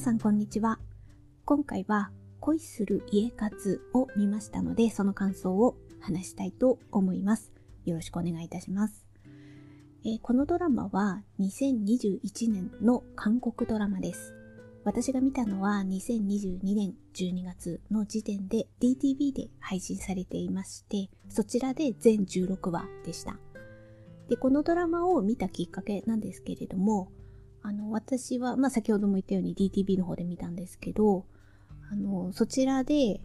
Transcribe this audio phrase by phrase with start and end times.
[0.00, 0.78] さんこんにちは。
[1.44, 2.10] 今回は
[2.40, 7.52] 恋する家活を見ましたので、その感想を話したいと思います。
[7.84, 9.04] よろしくお願いいたします。
[10.06, 14.34] えー、このドラマは2021年の韓国ドラマです。
[14.84, 23.38] 私が見たのは2022年12月の時点で DTV で配信されていまして、そちらで全16話でした。
[24.30, 27.12] で、このドラマを見たきっかけなんですけれども、
[27.62, 31.26] あの、私は、まあ、先ほども言ったように DTV の方で見たんですけど、
[31.90, 33.20] あの、そちらで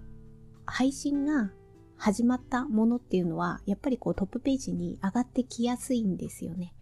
[0.66, 1.52] 配信が
[1.98, 6.74] 始まったものっていうのは、やっぱりこうトップページに上がってきやすいんですよね。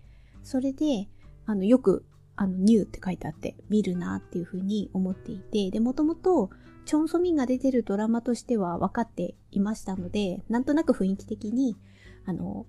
[0.44, 1.08] それで、
[1.46, 6.50] あの、よく、あの、ニューって書いてあって、見るなっていうふうに思っていて、で、もともと、
[6.86, 11.78] チョンソミンが出てるドラマとしては分かっていましたので、なんとなく雰囲気的に、
[12.26, 12.66] あの、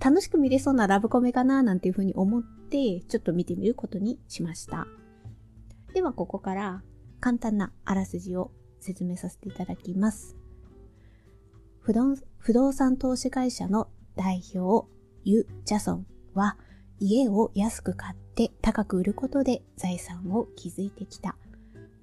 [0.00, 4.86] 楽しく見れそうなラブコメかななんていうふうに思って、ちょっと見てみることにしました。
[5.94, 6.82] では、ここから
[7.20, 10.36] 簡単なあらすじを説明させていただきます。
[11.80, 14.88] 不動不動産投資会社の代表、
[15.24, 16.56] ユ・ジャソンは
[16.98, 21.36] 家を安く買って高く売ることで財産を築いてきた。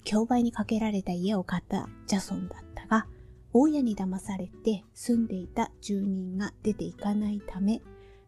[0.03, 3.07] 競売にかけられた家を買ったジャソンだったが、
[3.53, 7.81] 大家に騙されて住んでいた住人が出ていかないため、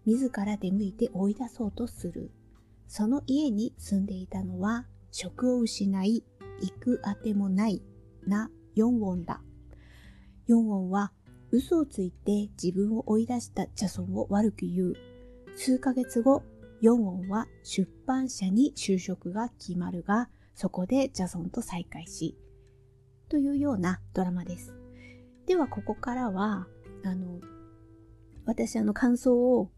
[0.06, 2.32] 自ら出向いて追い出そうとする。
[2.88, 6.24] その家に住んでいたのは、職を失い、
[6.62, 7.82] 行くあてもない
[8.28, 9.42] なヨンウォンだ。
[10.46, 11.12] ヨンウォンは
[11.52, 14.94] 嘘をついて自分を追い出したジャソンを悪く言う。
[15.58, 16.44] 数ヶ月後、
[16.82, 22.38] ヨンウォンは出版社に就職が決まるが、そこでジャソンと再会し、
[23.28, 24.85] というようなドラマです。
[25.46, 26.68] では、ここからは、
[27.04, 27.40] あの、
[28.46, 29.70] 私あの感想を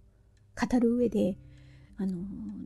[0.55, 1.37] 語る上で、
[1.97, 2.15] あの、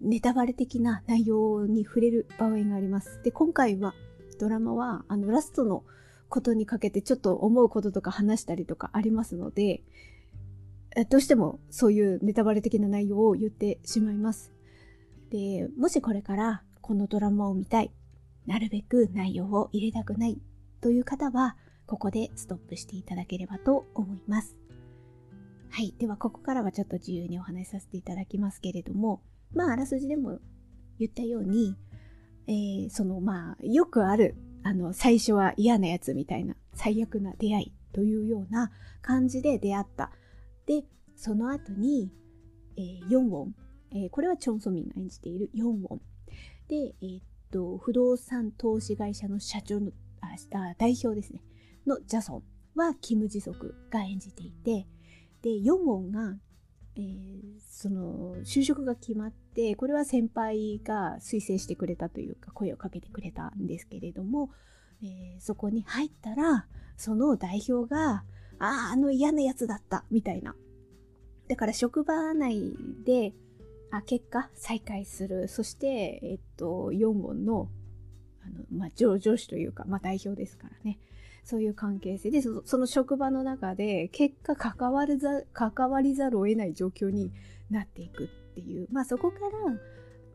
[0.01, 3.21] ネタバレ的な内容に触れる場合があります。
[3.23, 3.93] で、今回は
[4.39, 5.83] ドラマは、あの、ラストの
[6.29, 9.81] ことにかけてちょっと思うこととか話したりとかありますので、
[11.09, 14.51] どうしてもそういうネタバレ的な内容を言ってしまいます。
[15.29, 17.91] で、もしこれからこのドラマを見たい、
[18.45, 20.41] なるべく内容を入れたくない
[20.81, 21.55] という方は、
[21.91, 24.55] ここでストップしていただければと思います。
[25.69, 25.93] はい。
[25.99, 29.21] では、ここからはちょっと自由にお話しさせていただきますけれども、
[29.53, 30.39] まあ、あらすじでも
[30.99, 31.75] 言ったように、
[32.47, 38.71] えー、その、まあ、よくある、あの、最初は嫌なやつみたいな、最悪な出会いというような
[39.01, 40.13] 感じで出会った。
[40.67, 40.85] で、
[41.17, 42.09] その後に、
[42.77, 43.55] えー、ヨンウォン、
[43.91, 46.01] えー、これはチョンソミンが演じているヨンウォン。
[46.69, 49.91] で、えー、っと、不動産投資会社の社長の、
[50.21, 50.29] あ、
[50.77, 51.41] 代表ですね、
[51.85, 52.43] のジャソン
[52.75, 54.87] はキム・ジソクが演じていて、
[55.41, 56.37] で、ヨンウォンが、
[56.95, 64.51] えー、その、就職が決まって、これは先輩が推薦してくれたというか、声をかけてくれたんですけれども、
[65.03, 68.23] えー、そこに入ったら、その代表が、
[68.59, 70.55] ああ、あの嫌なやつだった、みたいな。
[71.47, 72.75] だから職場内
[73.05, 73.33] で、
[73.89, 75.47] あ、結果、再開する。
[75.47, 77.67] そして、えっと、4問の、
[78.45, 80.99] あの、まあ、上上司というか、まあ、代表ですからね。
[81.43, 87.31] そういう関係性でその職場の中で結果関わるざ関わりざるを得ない状況に
[87.69, 88.87] なっていくっていう。
[88.91, 89.79] まあそこから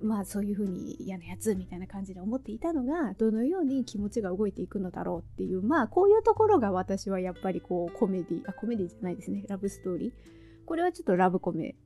[0.03, 5.63] まあそういうふうに嫌なやつみたいな感じで思っていたのがどのように気持ちが動いていくのだろうっていう。
[5.63, 9.45] まあこういうところが私はやっぱりこうコメディあコメディじゃないですね。
[9.49, 10.13] ラブストーリー。
[10.67, 11.77] これはちょっとラブコメ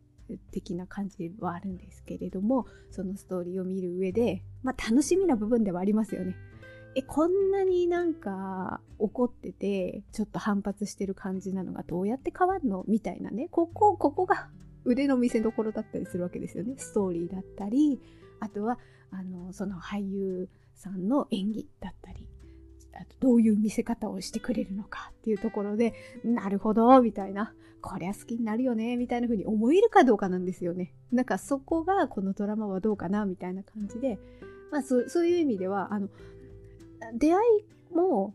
[0.53, 6.37] 的な感じはあるんですけれどもそのストーリーを見る上でまあ楽しみな部分ではありますよね。
[6.97, 12.85] え、こんなになんか怒ってて、ちょっと反発してる感じなのがどうやって変わるの？
[12.89, 13.49] みたいなね。
[13.51, 14.49] ここ、ここが
[14.85, 16.75] 腕の見せ所だったりするわけですよね。
[16.79, 18.01] ストーリーだったり、
[18.41, 18.79] あとは、
[19.13, 22.27] あの、その俳優さんの演技だったり、
[22.95, 30.93] あとどういう見せ方をしてくれるのかっていうところで、なるほど、みたいな、こりゃ好きになるよね、みたいな風に思えるかどうかなんですよね。
[31.13, 34.19] なんかそこがこのドラマはどうかな、みたいな感じで、
[34.71, 36.09] まあそそういう意味では、あの、
[37.15, 37.41] 出会
[37.93, 38.35] いも、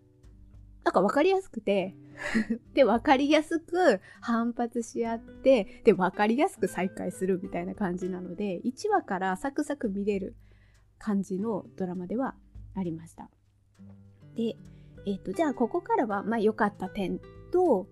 [0.84, 1.96] なんか分かりやすくて
[2.74, 10.36] で、分かりやすく反発し合って、で、分かりやすく再会するみたいな感じなので、1話からサクサク見れる
[10.98, 12.36] 感じのドラマでは
[12.74, 13.30] ありました。
[14.36, 14.56] で、
[15.06, 17.20] えっ、ー、と、じゃあここからは、まあ良かった点
[17.52, 17.88] と、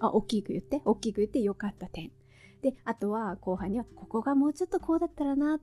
[0.00, 2.12] あ、大きく言って、大きく言って良かった点。
[2.62, 5.60] で、あとは後半には、ここがもうちょっとこうだったらな、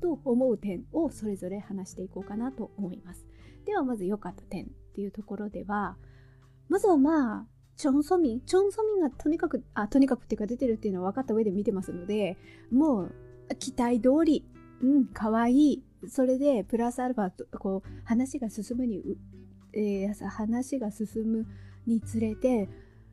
[0.00, 3.24] と思う点をそれぞれ話していこうかなと思います。
[3.64, 5.96] ではまず良かった点っていうところでは、
[6.68, 12.36] まずはまあ、チョン・ソミン、チョン・ソミンがとにかく、あ、とにかくっていうか出てるっていうのは分かった上で見てますので、
[12.70, 13.14] もう
[13.58, 14.44] 期待通り
[14.82, 19.16] うん可愛いそれでプラスアルファとこう話が進むに、
[19.72, 21.46] えー、話が進む
[21.86, 22.68] につれて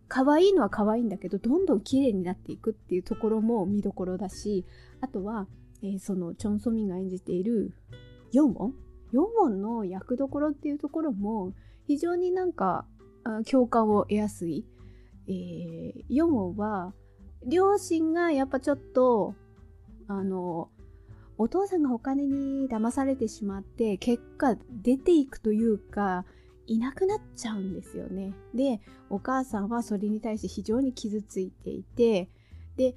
[0.07, 4.65] 可愛いのは可愛いんだけどどんどん綺麗になっていくっていうところも見どころだし
[5.01, 5.47] あとは、
[5.83, 7.73] えー、そのチョン・ソミンが演じている
[8.31, 8.73] ヨンウォン
[9.11, 11.53] ヨンウォンの役どころっていうところも
[11.87, 12.85] 非常になんか
[13.49, 14.65] 共感を得やすい、
[15.27, 16.93] えー、ヨンウォンは
[17.45, 19.33] 両親がやっぱちょっと
[20.07, 20.69] あの
[21.37, 26.25] お父さんがお金に騙されてしまって結果出ていくというか
[26.67, 28.33] いなくなっちゃうんですよね。
[28.53, 32.29] でお母さんはそれに対して非常に傷ついていて
[32.75, 32.95] で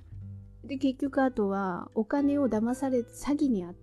[0.64, 3.74] で結局あとはお金を騙され詐欺にあっ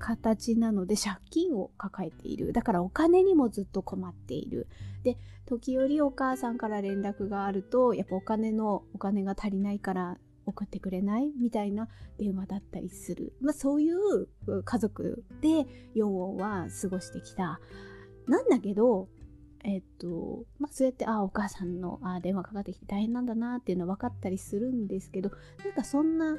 [0.00, 2.52] 形なので借金を抱えている。
[2.52, 4.66] だからお金にもずっと困っている。
[5.04, 5.16] で
[5.46, 11.88] 時折お母さんから連絡があるとやっぱお金のお金が足りないから送ってくれないみたいな
[12.18, 17.60] 電話だったりする、まあ、そういう家族で4音は過ごしてきた。
[18.26, 19.08] なんだけど
[19.64, 25.30] えっとまあそうやってああお母さんのあ電話かかってきて大変なんだなっていうのは分かったりするんですけど
[25.64, 26.36] なんかそんな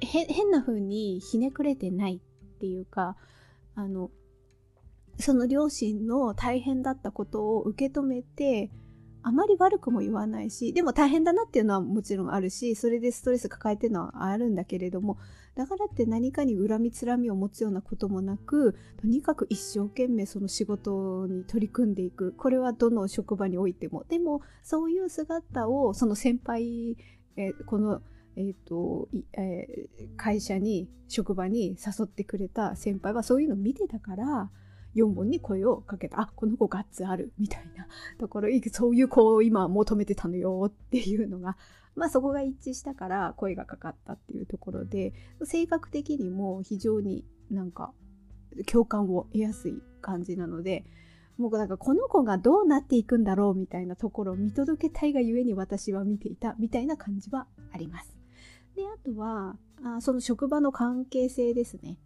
[0.00, 2.20] 変な風にひねくれてない。
[2.60, 3.16] っていうか
[3.74, 4.10] あの
[5.18, 8.70] その両親の大変だったことを受け止めて
[9.22, 15.18] あまり悪くも言わないしでも大変だなっていうのはもちろんあるしそれでストレス抱えてるのはあるんだけれども
[15.56, 22.32] だからって何かに恨みつらみを持つようなこともなくとにかく一生懸命その仕事に取り組んでいく。
[22.32, 24.04] これはどの職場においても。
[24.08, 26.96] でもそういう姿をその先輩、
[27.36, 28.00] えこの
[28.40, 34.50] えーとえー、会社に職場に誘ってくれた先輩はそういうの見てたから
[34.96, 36.20] 4本に声をかけた。
[36.20, 37.32] あこの子ガッツある。
[37.38, 37.86] みたいな。
[38.18, 41.56] ところそういう子を今求めてたのよっていうのが
[41.94, 45.12] まあそこが一致したから声がかかったっていうところで
[45.44, 47.92] 性格的にも非常になんか
[48.66, 50.84] 共感を得やすい感じなので
[51.38, 58.19] もうなんかこの子がどうなっていくんだろうみたいなところを見届けたいがゆえに私は見ていたみたいな感じはあります。
[58.74, 61.98] であとはあその職場の関係性ですね。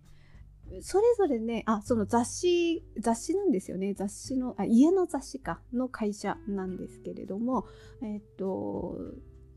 [0.80, 3.94] それぞれね、あ、その雑誌、雑誌なんですよね。
[3.94, 7.66] 雑誌の、あ、家の雑誌か、の会社なんですけれども、
[8.02, 8.96] えっと、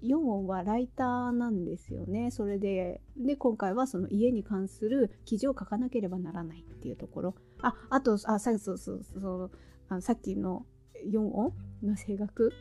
[0.04, 2.30] 4音はライターなんですよね。
[2.30, 7.36] それで、で、今回はその家に関する記事を書かなければならないっていうところ。
[7.62, 9.52] あ、あと、あ、さそうそうそう
[9.90, 10.66] あさっきの
[11.10, 12.52] 4音の声楽。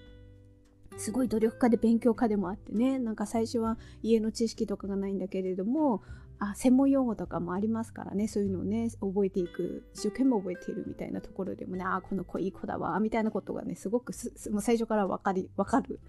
[0.97, 6.03] すごい努力家で勉強家でもあってね、なんか最初は家の知識とかがないんだけれども、
[6.39, 14.13] あ専門用語とかもありますからねそういうのをね覚えていく一生懸命覚えているみたいなところでもねああこの子いい子だわみたいなことがねすごく
[14.51, 16.01] もう最初から分かり分かる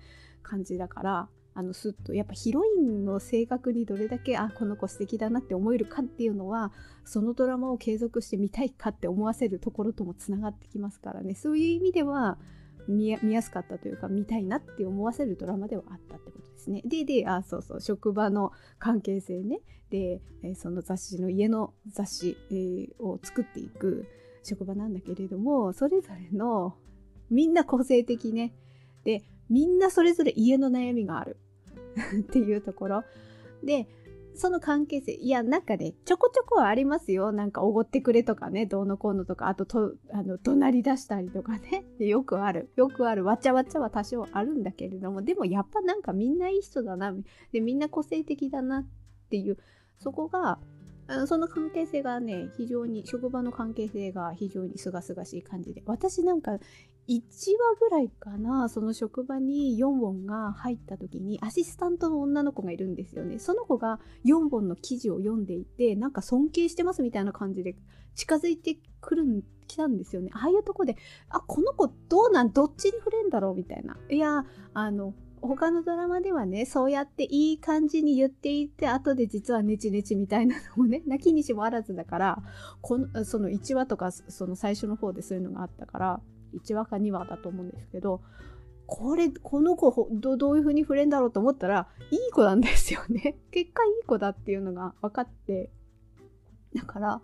[0.43, 6.71] 感じだからあのスッとやっぱヒロインの性格にどれだけあこの子素敵だなって思えるかっていうのは
[7.03, 11.33] そのドラマを継続して見たいかって思わせるところともつながってきますからね。
[11.33, 12.37] そういう意味では
[12.87, 16.81] 見やすかったというか見たいなって思わせるドラマではあったってことですね。
[16.85, 19.61] で、で、あ、そうそう、職場の関係性ね。
[19.89, 24.05] で、えその雑誌の家の雑誌、え、を作っていく
[24.43, 26.75] 職場なんだけれども、それぞれの
[27.29, 28.53] みんな個性的ね。
[29.03, 31.37] で、みんなそれぞれ家の悩みがある
[32.21, 33.03] っていうところ。
[33.63, 33.87] で、
[34.37, 37.31] その関係性、いや、なんかね、ちょこちょこはありますよ。
[37.31, 41.85] なんか、おごってくれとかね、どうのこうのとか、あとと、あの、怒鳴り出したりとかね。
[41.99, 42.69] よくある。
[42.75, 43.25] よくある。
[43.25, 47.13] わちゃわちゃは多少あるんだけれども、でもやっぱなんかみんないい人だな。
[47.51, 48.85] で、みんな個性的だなっ
[49.29, 49.57] ていう、
[49.97, 50.59] そこが、
[51.25, 56.59] その関係性がね、非常に、職場の関係性が非常にすがすがしい感じで、私なんか
[57.07, 63.40] 1話ぐらいかな、その職場に4本が入った時に、アシスタントの女の子がいるんですよね。
[63.40, 67.76] その子が4本の記事を読んでいて、なんか尊敬してますみたいな感じで
[68.16, 70.31] 近づいてくるん、来たんですよね。
[70.33, 70.97] ああいうとこで、
[71.30, 73.97] あ、この子どうなん、どっちに触れんだろうみたいな。
[74.09, 82.44] いや、あの、他のドラマではね、そうやっていい感じに言っていて、後で実はネチネチみたいなのもね、 泣きにしもあらずだから、
[82.81, 86.21] このその1話とか、その最初の方でそういうのがあったから、
[86.54, 88.21] 1話か2話だと思うんですけど、
[88.85, 93.37] これ、この子ど、どういう風に触れるんだろうと思ったら、いい子なんですよね。
[93.51, 95.69] 結果いい子だっていうのが分かって、
[96.73, 97.21] だから、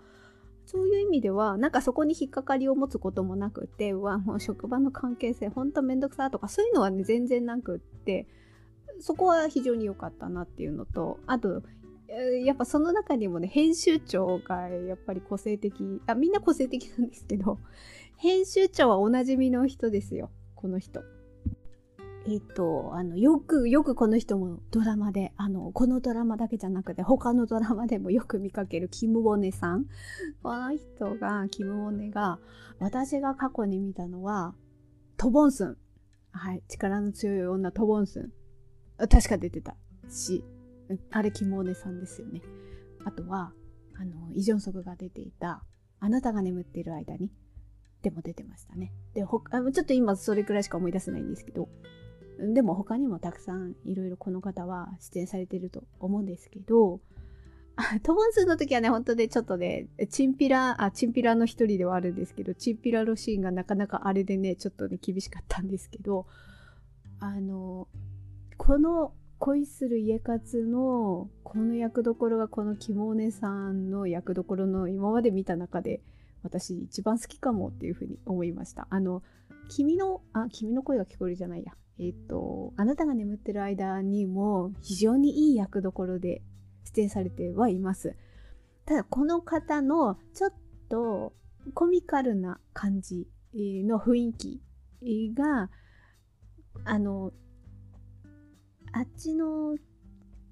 [0.66, 8.28] そういう意味ではなんかそこに引っかかりを持つこともなくてうわもう職場の関係性ほんとめんどくさとかそういうのはね全然なくって
[9.00, 11.64] そこは非常に良かったなっていうのとあと
[12.46, 17.60] やっぱその中にもね編集長がやっぱり個性的あみんな個性的なんですけど
[18.18, 21.04] 編集長はおなじみの人ですよこの人
[22.26, 29.88] えっ、と、あの、よく、よくこの人もドラマで、あの、このドラマだけじゃなくて、他のドラマでもよく見かけるキム・ウォネさん。
[30.42, 32.40] この人が、キム・ウォネが、
[32.80, 34.56] 私が過去に見たのは、
[35.18, 35.78] トボンスン。
[36.32, 38.32] はい、力の強い女、トボンスン。
[39.10, 39.76] 確か出てた
[40.10, 40.46] し、
[41.12, 42.42] あれ、キム・ウォネさんですよね。
[43.04, 43.52] あとは、
[43.96, 45.66] あの、イ・ジョンソクが出ていた、
[46.00, 47.32] あなたが眠っている間に、
[48.04, 48.92] でも出てましたね。
[49.14, 51.70] で、ほちょっと今それくらいしか思い出せないんですけど、
[52.54, 57.00] でも他にもたくさんいろいろこの方は出演されてると思うんですけど、
[58.04, 66.28] トモンズの時はね、本当でちょっとね、チンピラ、あ、チンピラの一人ではあるんですけど、チンピラのシーンがなかなかあれでね、ちょっとね、厳しかったんですけど、
[67.20, 67.88] あの、
[68.58, 76.02] この恋する家活のこの役どころがこのキモネさんの役どころの今まで見た中で
[76.44, 78.88] 私一番好きかもっていうふうに思いました。
[78.90, 79.24] あの、
[79.70, 81.74] 君の、あ、君の声が聞こえるじゃないや。
[82.00, 86.42] えっ、と、あなたが眠ってる間にも非常にいい役どころで
[86.86, 88.16] 出演されてはいます。
[88.86, 90.54] ただ、この方のちょっ
[90.90, 91.34] と
[91.74, 94.62] コミカルな感じの雰囲気
[95.34, 95.70] が、
[96.84, 97.32] あの、
[98.92, 99.76] あっちの、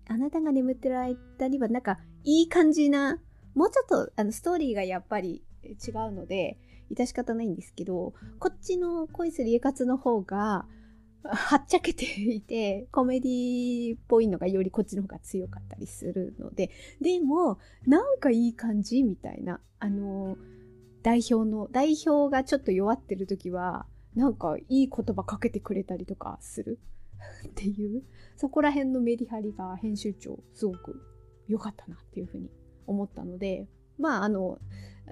[0.07, 3.19] あなたが眠ってる間にはなんかいい感じな、
[3.55, 6.57] もうちょっとあのストーリーがやっぱり違うので、
[6.91, 10.65] 致し方ないんですけど、こっちの恋する家活の方が、
[11.23, 20.37] はっちゃけていて、コメディっぽいのがよりこっちの方が強かったりするので、でも、なんかいい感じみたいな、あの、
[21.03, 26.79] 代表の、代表がちょっと弱ってる時は、なんかいい言葉かけてくれたりとかする
[27.47, 28.03] っていう、
[28.35, 31.01] そこら辺のメリハリが編集長すごく
[31.47, 32.49] 良かったなっていうふうに
[32.87, 34.59] 思ったので、まあ、あの、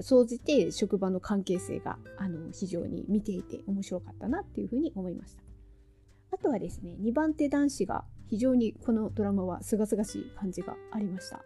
[0.02, 5.44] 総じて職場の関係性が、あの、非常に見ていて面白かったなっていうふうに思いました。
[6.32, 11.44] あとはですね、2番手男子が非常にこのドラマは清々しい感じがありました。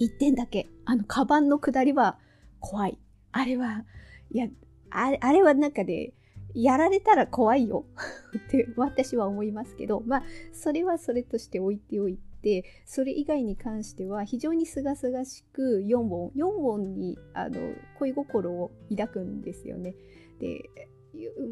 [0.00, 2.18] 1点だけ、あの、カバンの下りは
[2.60, 2.98] 怖い。
[3.32, 3.84] あれは、
[4.30, 4.48] いや、
[4.90, 6.12] あれあれはなんかで、ね、
[6.54, 7.84] やられたら怖いよ
[8.36, 17.58] って私は思いますけど、まあ、それはそれとして置いておいて、それ以外に関しては非常に清々しく4本、4本にあの
[17.98, 19.94] 恋心を抱くんですよね。
[20.38, 20.68] で、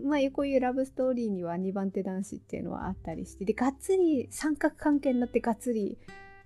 [0.04, 5.96] まあ、こういうラブストーリーには2番手男子っていうのはあったりして、で、がっつり三角関係になってがっつり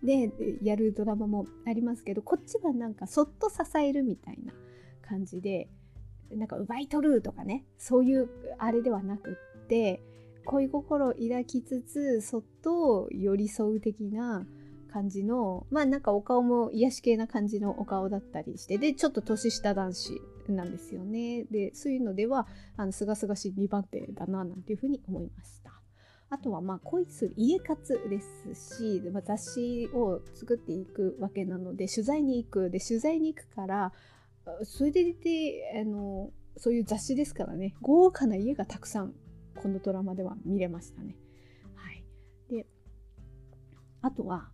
[0.03, 0.31] で
[0.63, 4.53] やるドラマもありますけど、こっちはなんかそっと支えるみたいな
[5.03, 5.69] 感じで、
[6.31, 10.03] なんか奪い取るとかね、そういうあれではなくって、
[10.47, 14.47] 恋心を抱きつつ、そっと寄り添う的な
[14.91, 21.45] 感じの、まあなんかお顔も癒し系な感じのお顔だったりして、で、ちょっと年下男子なんですよね。
[21.51, 25.73] で、そういうのでは、あの、すがすがしい2番手だな、なんていうふうに思いました。
[26.29, 28.21] あとは、まあ、恋する家活で
[28.55, 32.71] すし、まあ、雑誌を作っていくわけなので、取材に行く。
[32.71, 33.93] で、取材に行くから、
[34.65, 39.15] それでいて、あの、そういう雑誌ですからね、豪華な家がたくさん、
[39.57, 41.17] このドラマでは見れましたね。
[41.75, 42.05] はい。
[42.49, 42.67] で、
[44.03, 44.49] あとは、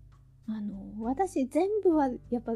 [0.46, 2.52] あの、私全部はやっぱ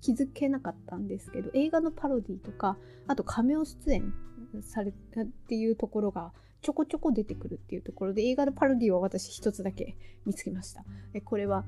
[0.00, 2.76] 気づけなかったんですけど映画のパロディとか
[3.08, 4.14] あとカメオ出演
[4.62, 6.32] されたっていうところが
[6.62, 11.64] ちょこちょこ出てくるっていうところで映画のパロディを私一つだけ見つけましたでこれは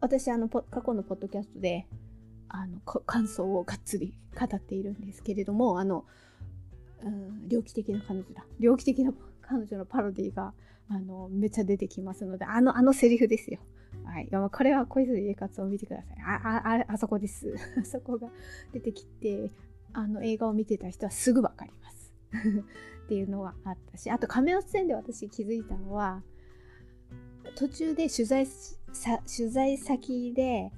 [0.00, 1.86] 私あの過去のポッドキャストで
[2.48, 6.04] あの感想をがっつり語っているんですけれどもあの、
[7.04, 10.52] うん、猟奇的な彼女だ猟奇的な彼女のパロディが
[10.88, 13.60] あのめっちゃ出てきますのであのあのセリフですよ
[14.04, 14.28] はい。
[14.50, 16.16] これは恋する家活を見てください。
[16.26, 17.54] あ、あ、あそこです。
[17.80, 18.28] あそこが
[18.72, 19.50] 出てきて、
[19.92, 22.12] あの映画を見てた人はすぐわかります。
[23.04, 26.22] っていうのがあったし、あと亀尾線で私気づいたのは、
[27.56, 30.72] 途中で取材さ、取材先で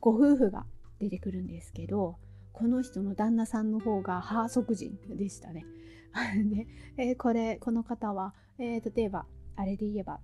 [0.00, 0.66] ご夫婦が
[0.98, 2.16] 出てくるんですけど、
[2.54, 5.66] この人の旦那さんの方がハーソ人でしたね。
[6.54, 10.20] で、えー、これ、この方は、えー、例えば、あれで言えば、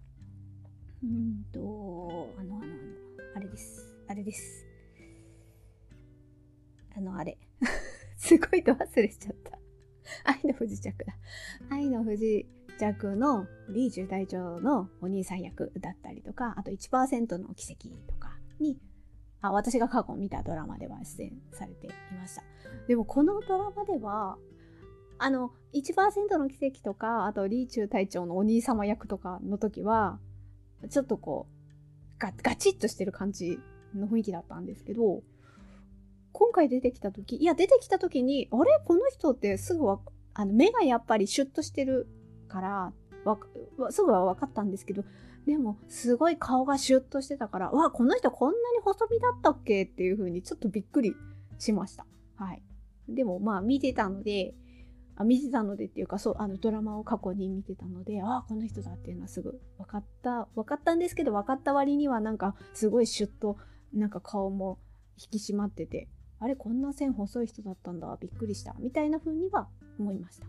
[1.03, 2.73] うんと、あの、あの、あの、
[3.35, 3.97] あれです。
[4.07, 4.65] あれです。
[6.97, 7.37] あの、あれ。
[8.17, 9.59] すごいと忘れちゃった。
[10.25, 11.17] 愛の不時着だ。
[11.69, 12.47] 愛の不時
[12.79, 18.79] 着のリージュ隊長のお兄さん役だったりとか、あと1%の奇跡とかに、
[19.43, 22.43] あ、私が過去見たドラマでは出演されていました。
[22.89, 24.37] でもこのドラマでは、
[25.19, 30.19] あの、1%の奇跡とか、あとリーチュー隊長のお兄様役とかの時は、
[30.89, 33.59] ちょっとこうガ、ガチッとしてる感じ
[33.95, 35.23] の雰囲気だったんですけど、
[36.33, 38.81] 今回出てきた時、いや、出てきた時に、あれ？
[38.85, 40.01] この人ってすぐわ、
[40.33, 42.09] あの、目がやっぱりシュッとしてる
[42.49, 42.93] から、
[43.91, 45.05] すぐは分かったんですけど、
[45.51, 49.83] でも、すごい顔がシュッとしてたから、わ、この人こんなに細身だったっけ？
[49.83, 51.17] っていう風にちょっとびっくり
[51.59, 52.07] しました。
[52.37, 52.63] はい。
[53.09, 54.55] でも、まあ、見てたので、
[55.17, 63.57] あ見てたのでっていうか、そう、あの、ドラマを過去に見てたので、ああ、この人だっていうのはすぐ分かった、分かったんですけど、分かった割にはなんか、すごいシュッと、
[63.93, 64.79] なんか顔も
[65.17, 70.47] 引き締まってて、あれ、こんな線細い人だったんだ、びっくりした、みたいな風には思いました。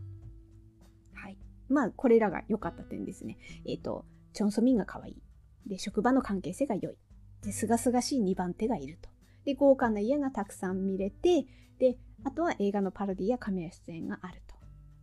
[1.16, 1.40] はい。
[1.70, 3.40] まあ、これらが良かった点ですね。
[3.66, 5.22] えっ、ー、と、チョンソミンが可愛い。
[5.68, 6.98] で、職場の関係性が良い。
[7.44, 9.10] で、すがすがしい2番手がいると。
[9.46, 11.46] で、豪華な家がたくさん見れて、
[11.80, 14.56] で、あとは映画のパロディやカメラ出演があると。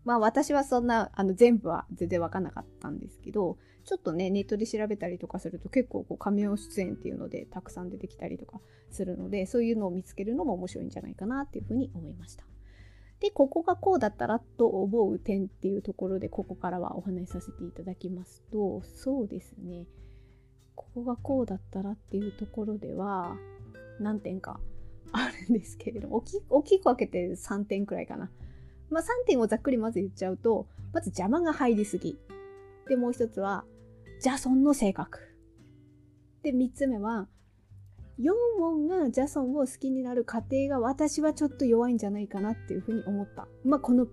[0.05, 12.45] まあ私はそんな、あの全部は全然わかんなかったんですけど、ちょっとね、ネットで調べたりとかすると結構こうカメオ出演っていうのでたくさん出てきたりとかするので、そういうのを見つけるのも面白いんじゃないかなっていうふうに思いました。
[13.21, 19.87] で、ここがこうだったらと思う点っていうところで、ここからはお話しさせていただきますと、そうですね。
[20.77, 23.37] ここがこうだったらっていうところでは、
[23.99, 24.61] 何点か
[25.11, 28.31] あるんですけれども、大き大きく分けて3点くらいかな。
[28.91, 32.19] まあ、3点をざっくりまず言っちゃうと、まず邪魔が入りすぎ。
[32.87, 33.65] で、もう一つは、
[34.21, 35.19] ジャソンの性格。
[36.43, 37.29] で、3つ目は、
[38.19, 43.47] ヨンウォンがジャソンを好きになる過程が私はちょっと弱いんじゃないかなっていうふうに思った。
[43.65, 44.07] まあ、この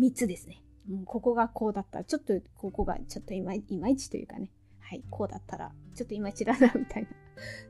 [0.00, 0.62] 3つですね。
[0.90, 4.50] うん、ここがこうだったら、ちょっとここがちょっといまいまいちというかね。
[4.80, 7.08] はい、こうだったら、ちょっといまいちだな、みたいな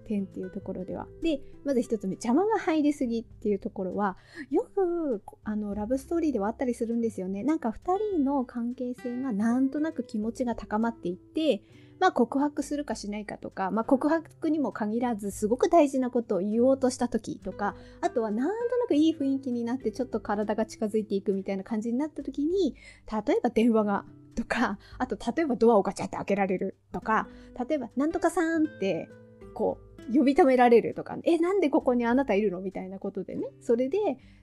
[0.06, 1.06] 点っていうところでは。
[1.22, 4.16] で、まず1つ目、邪魔が入りすぎっていうところは、
[4.50, 7.44] よく、あの、ラブストーリーではあったりするんですよね。
[7.44, 7.74] なんか2
[8.14, 11.62] 人の関係性がなんとなく気持ちが高まっていって、
[12.02, 22.74] まあ、告白するかしないかとか、まあ、告白にも限らずすごく大事なことを言おうとした時とかあとはなんとなくいい雰囲気になってちょっと体が近づいていくみたいな感じになった時に
[23.06, 24.04] 例えば電話が
[24.34, 27.28] とかあと例えばドアをガチャって開けられるとか
[27.68, 29.08] 例えば「なんとかさん」って
[29.54, 33.46] こう呼び止められるとか、え、なんでここにあなたいるのみたいなことでね。
[33.60, 33.98] それで、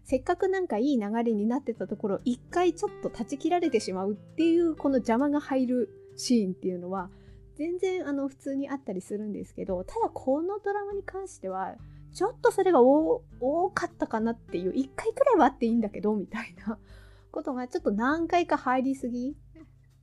[0.06, 7.10] せっかくなんかいい流れになってたところ、一回ちょっと断ち切られてしまうっていう、この邪魔が入るシーンっていうのは、
[7.60, 11.76] 全然あの普通にあったりするんですけどただこのドラマに関しては
[12.14, 13.22] ちょっとそれが多
[13.74, 16.80] かったかなっていう1回くらいはあっていいんだけどみたいな
[17.32, 19.36] ことがちょっと何回か入りすぎ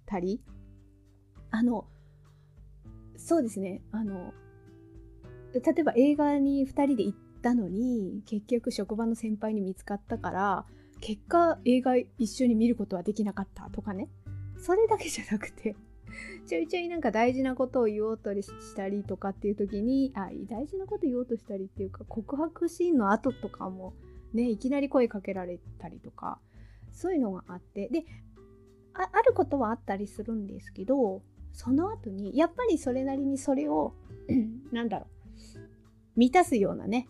[0.05, 0.43] たり
[1.51, 1.87] あの
[3.17, 3.83] そうですね。
[3.91, 4.35] あの
[5.55, 10.67] 例えば映画に2人で行ったのに結局職場の先輩に見つかったから
[11.01, 14.11] 結果映画一緒に見ることはできなかったとかね。
[14.59, 15.75] それだけじゃなくて
[16.47, 23.95] ちょいちょいなんか大事なことを言おうとしたりとかっていう時にあ大事なこと言おうとしたりっていうか告白シーンの後とかも
[24.33, 26.39] ねいきなり声かけられたりとか
[26.93, 27.89] そういうのがあって。
[27.89, 28.05] で
[28.99, 33.95] ああることはあったりするんですけどその後にやっぱりそれなりにそれを
[34.73, 35.07] なんだろ
[35.57, 35.61] う
[36.17, 37.09] 満たすようなね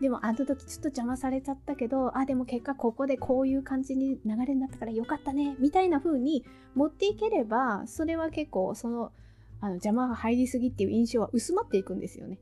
[0.00, 9.12] でもあの時ちょっと邪魔されちゃったけどあでも結果ここでこういう感じに流れになったからよかったねみたいな風に持っていければそれは結構その
[9.60, 12.38] あの邪魔が入りすぎっていう印象は薄まっていくんですよね。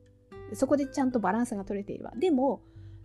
[0.52, 2.12] そこでちゃんとバランスが取れていれば。
[2.16, 2.60] でも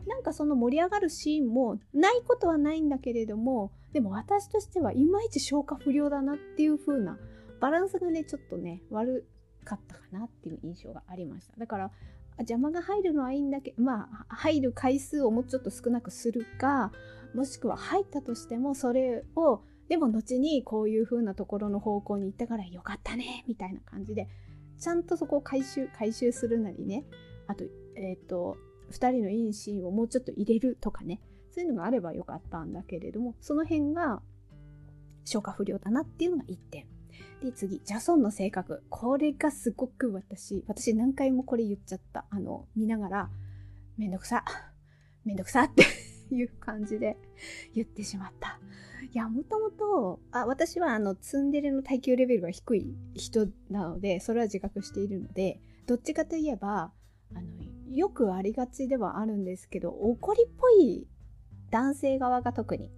[0.06, 7.18] なんかその盛り上がるシーンもないことはないんだけれどもでも私としてはいまいち消化不良だなっていう風な
[7.60, 9.28] バランスがねちょっとね悪
[9.64, 11.54] かったかなっていう印象がありました。
[11.58, 11.92] だから
[12.42, 16.92] 邪魔が入るのはいいんだけどまあ入る回数をもうちょっと少なくするか
[17.34, 24.28] もしくは入ったとしてもそれをでも後にこういう風なところの方向に行ったからよかったねみたいな感じで
[24.80, 27.06] ちゃんとそこを回収回収するなりね
[27.48, 28.58] あとえっ、ー、と
[28.92, 34.22] 2人のいいシーンをもうちょっと入れるとかねそういうのがあればよかったんだけれどもその辺が
[35.26, 36.86] 消化不良だなっていうのが1点。
[37.42, 38.84] で、次、ジャソンの性格。
[38.90, 42.26] これがすごく私、私何回もこれ言っちゃった。
[42.30, 43.30] あの、見ながら、
[43.98, 44.44] めんどくさ、
[45.26, 45.84] めんどくさって
[46.34, 47.18] いう感じで
[47.74, 48.60] 言ってしまった。
[49.12, 56.94] いや、もともと、あ、私はあの、ツンデレの耐久レベルが低い人なので、それは自覚しているので、どっちかといえば、
[57.34, 61.08] あの、よくありがちではあるんですけど、怒りっぽい
[61.72, 62.92] 男性側が特に、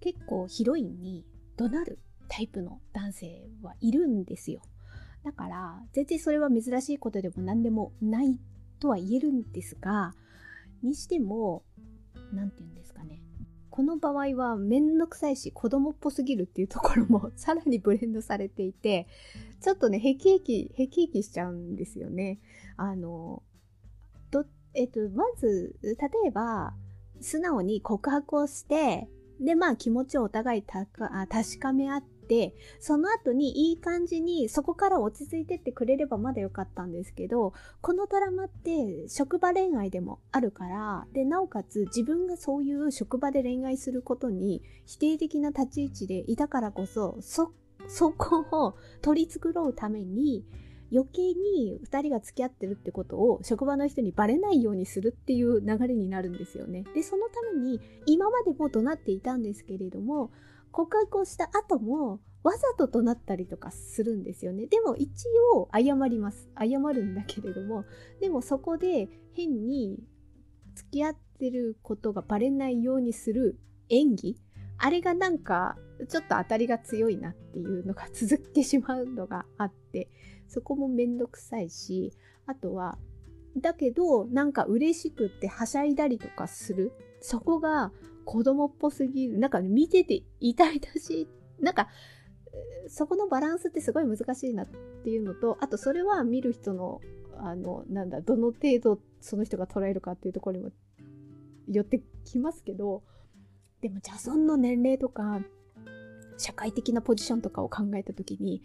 [0.00, 1.24] 結構ヒロインに
[1.56, 4.62] 怒鳴るタイプの男性はいるんですよ。
[5.24, 8.38] だから、全然それは珍しいことでも何でもない
[8.78, 10.14] とは言えるんですが、
[10.82, 11.62] にしても、
[12.32, 13.20] 何て言うんですかね。
[13.70, 19.08] この場合はめんどくさいし子供っぽすぎるっていうところもさらにブレンドされていて、
[19.60, 22.38] ちょっとね、へきへき、へきへきしちゃうんですよね。
[22.76, 23.42] あの、
[24.30, 26.74] ど、えっと、まず、例えば、
[27.20, 29.08] 素直に告白をして、
[29.40, 30.92] で、まあ気持ちをお互い確
[31.58, 47.52] かめ合っってその後にいい感じにそこから落ち着いてってくれればまだよかったんですけどこのドラマって職場恋愛でもあるからでなおかつ自分がそういう職場で恋愛することに否定的な立ち位置でいたからこそそ
[47.86, 50.44] そこを取り繕うために
[50.92, 56.84] 余計に2人が付き合ってるってことを職場の人にバレないようにするっていう流れになるんですよね。
[56.94, 60.30] でそのために今までも怒鳴っていたんですけれども
[60.74, 64.66] 告白をした後もわざと怒鳴ったりとかするんですよね。
[64.66, 65.08] でも一
[65.54, 66.50] 応謝ります。
[66.58, 67.84] 謝るんだけれども
[68.20, 70.00] でもそこで変に
[70.74, 74.36] 付き合ってることがバレないようにする演技
[74.78, 75.76] あれがなんか
[76.08, 80.08] ちょっと当たりが強いなっていうのが続ってしまうのがあって
[80.48, 82.12] そこもめんどくさいし
[82.46, 82.98] あとは
[83.56, 87.92] だけどなんか嬉しくってはしゃいだりとかするそこが
[88.24, 89.38] 子供っぽすぎる。
[89.38, 91.28] なんか見てて痛々しい。
[91.60, 91.88] なんか
[92.88, 97.00] そこのバランスってすごい難しいなっていうのとあとそれは見る人の
[97.36, 100.70] あのなんだどの程度その人が捉えるかっていうところにも
[101.68, 103.02] 寄ってきますけど
[103.80, 105.40] でもジャソンの年齢とか
[106.36, 108.62] 社会的なポジションとかを考えた時に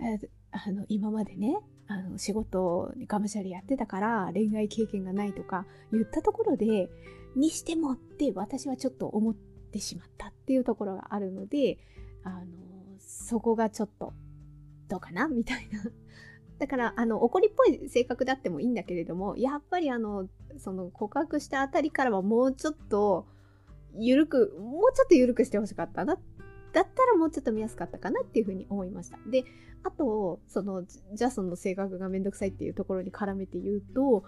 [0.00, 6.88] えあの今までねあの仕事にがむしゃりやってたから恋愛経験がないとか言ったところで
[7.36, 11.78] にしてもって私はちょっと思ってしまったっていうところがあるので
[12.24, 12.46] あの
[12.98, 14.12] そこがちょっと
[14.88, 15.82] どうかなみたいな。
[16.58, 23.26] だからあの怒りっぽい性格であってもいいんだけれどもやっぱりあのその告白したあたりからはもうちょっと
[23.94, 26.18] 緩くもうちょっと緩くしてほしかったな
[26.72, 29.18] だったらもうちょっと見やすかったかなっていうふうに思いました。
[29.26, 29.44] で、
[29.84, 34.24] あと、その、ジャソンの性格がめんどくさいっていうところに絡めて言うと、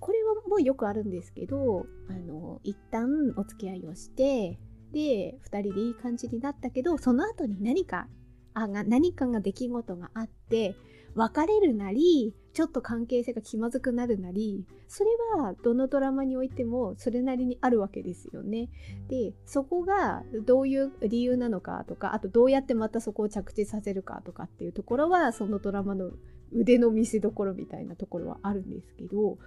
[0.00, 4.58] これはもうよくあるんですけど、あの、一旦お付き合いをして、
[4.92, 8.08] で、二人でいい感じになったけど、その後に何か、
[8.54, 10.74] あが何かが出来事があって、
[11.14, 18.68] 別れるなり、ちょっと関係性が気まずくなるなり、それはどのドラマにおいてもそれなりにあるわけですよね。
[19.08, 26.10] で、そこがどういう理由なのかとか、あとどうやってまたそこを着地させるかとかっていうところは、そのドラマの
[26.52, 29.38] 腕の見せ所みたいなところはあるんですけど、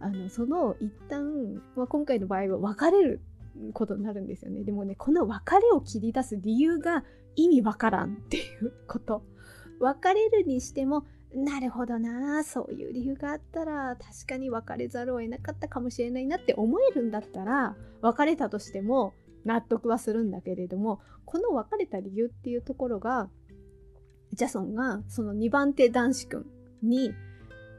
[0.00, 3.20] あの、その一旦、まあ、今回の場合は別れる
[3.72, 4.64] ことになるんですよね。
[4.64, 7.04] でもね、この別れを切り出す理由が
[7.36, 9.22] 意味わからんっていうこと。
[9.80, 23.28] 別れるにしてもなるほどなそういう理由があったら確かに別れざるを得なかったかもしれないなって思えるんだったら別れたとしても納得はするんだけれどもこの別れた理由っていうところが
[24.38, 26.46] ジャソンがその2番手男子くん
[26.88, 27.12] に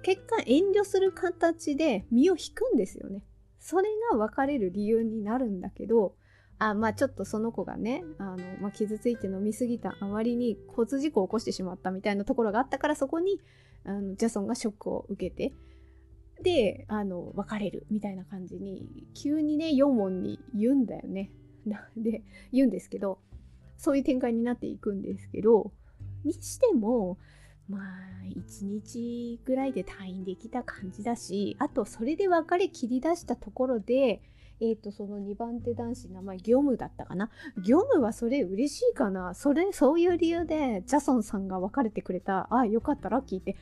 [0.03, 3.23] 結果遠慮する形で身を引くんですよね。
[3.59, 6.15] それが別れる理由になるんだけど
[6.57, 13.39] あまあちょっとその子がねあの、まあ、傷ついて飲みすぎたあまりに交通事故を起こしてしまったみたいなところがあったからそこに
[13.85, 15.53] あのジャソンがショックを受けて
[16.43, 21.31] であの別れるみたいな感じに急にね4問に言うんだよね。
[21.95, 23.19] で言うんですけど
[23.77, 25.71] そういう展開になっていくんですけど
[26.23, 27.17] にしても
[27.67, 27.82] まあ
[28.25, 34.21] 1日ぐらいで退院できた感じだしあとそれで別れ切り出したところで
[34.62, 37.29] えっ、ー、と、その2番手男子、名前、業務だったかな？
[37.65, 39.34] 業務はそれ嬉しいかな？
[39.34, 43.55] それ、そういう理由で、ジャソンさんが別れてくれた、ああ、よかったラッキーって、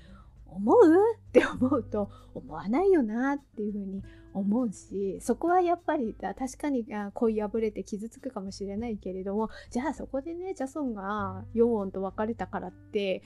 [0.47, 1.15] 思う？
[1.15, 4.03] って思うと、思わないよなっていうふうに
[4.37, 13.23] 思うし、そこはやっぱり、確かに恋破れて傷つくかもしれないけれども、じゃあそこでね、ジャソンがヨーンと別れたからって、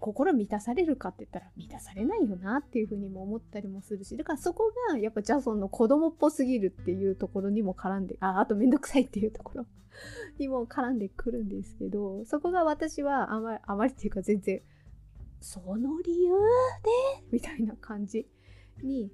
[0.00, 9.66] 心満たされるかって言ったら満たされないよなっていうふうにも思ったりもするしだからそこがやっぱジャソンの子供っぽすぎるっていうところにも絡んでああとめんどくさいっていうところ
[10.38, 14.60] にも絡んでくるんですけどそこが私はあまりあまりっていうか全然
[15.40, 17.24] その理由で？
[17.30, 18.26] みたいな感じ
[18.82, 19.10] に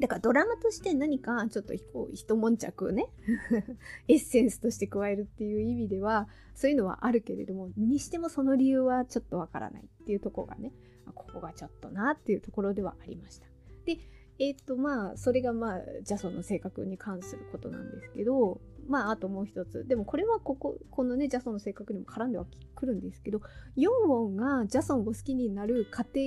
[0.00, 3.08] だからドラマとして何かちょっとこう一悶着ね
[4.08, 10.72] エッセンスとして加えるっていう意味ではそういうのはあるけれどもにしてもその理由はちょっとわからないっていうとこがね
[11.14, 13.46] ここがちょっとなっていうところではありました。
[13.84, 13.98] で
[14.38, 23.40] えっ、ー、とまあそれがまあジャソンの性格に関することなんですけどまああともう一つでもこれはこここのねジャソンの性格にも絡んではくるんですけど
[23.76, 26.20] ヨンウォンがジャソンを好きになる過程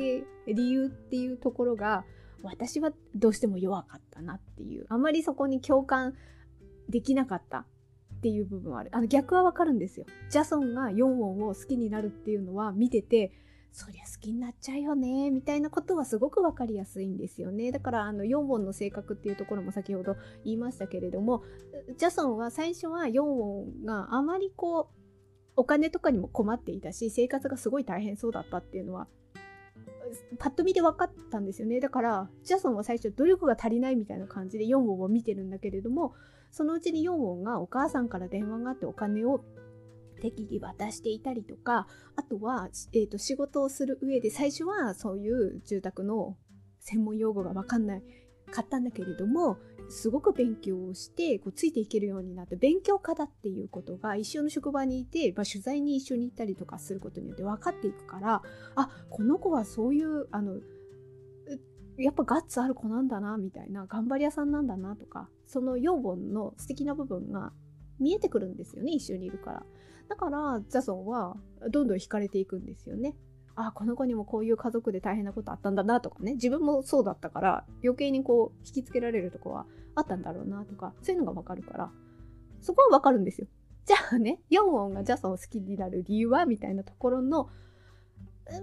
[0.48, 2.04] 理由っていうところが
[2.44, 4.86] 私はどうしても弱かったなっていう。
[4.90, 6.16] あまりそこに共感
[6.90, 7.66] できなかったっ
[8.22, 8.90] ていう部分はある。
[8.94, 10.06] あの逆はわかるんですよ。
[10.30, 13.32] ジャソンが4音を好きになるっていうのは見てて
[13.72, 17.72] そりゃ好きになっちゃうよねみたいなことはすごく分かりやすいんですよね。
[17.72, 21.44] だからあの4音の性格っていうところも先ほど言いましたけれども
[21.98, 25.00] ジャソンは最初は4音があまりこう
[25.56, 29.08] お金とかにも困っていたし生活がすごい大変そうだったっていうのは
[30.38, 31.80] パッと見で分かったんですよね。
[31.80, 36.14] だからジャソンは最初努力が足りないみたいな感じで4音を見てるんだけれども
[36.52, 39.44] そのうちに4音がお母さんから電話があってお金を
[40.20, 46.36] 適宜渡していたりとかあとは、えーと、仕事をする上で最初はそういう住宅の
[46.80, 48.04] 専門用語が分かんない
[48.52, 49.58] 買ったんだけれども
[49.90, 58.42] すごく勉強をしてこうついていけるようになって勉強家だっていうことが一緒の職場にいて、まあ、取材に一緒に行ったりとかすることによって分かっていくから
[58.76, 60.60] あこの子はそういうあの
[61.98, 67.52] やっぱガッツある子なんだなみたいな頑張り屋さんなんだなとかその養分の素敵な部分が
[68.00, 69.66] 見えてくるんですよね一緒にいるから。
[70.08, 71.38] だからジャソンは
[71.70, 73.16] どんどん惹かれていくんですよね。
[73.62, 81.92] あこの子にもこういう家族で大変なことあったんだなとかね自分もそうだったから余計にこう引きつけられるとこはあったんだろうなとかそういうのがわかるから
[82.62, 83.48] そこはわかるんですよ
[83.86, 87.50] じゃあねヨンウォンがジャソンを好きになる理由はみたいなところの
[88.48, 88.60] 一応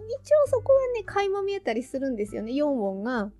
[0.47, 3.31] そこはね垣間見えたりするんですよねヨンウォンが